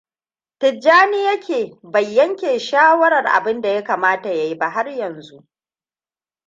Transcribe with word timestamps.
Tijjani 0.59 1.23
ya 1.23 1.39
ke 1.39 1.79
bai 1.83 2.15
yanke 2.15 2.59
shawarar 2.59 3.27
abinda 3.27 3.69
ya 3.69 3.83
kamata 3.83 4.29
ya 4.29 4.43
yi 4.45 4.55
ba 4.57 4.69
har 4.69 4.89
yanzu. 4.89 5.47